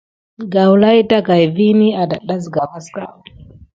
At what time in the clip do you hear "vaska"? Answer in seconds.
2.71-3.03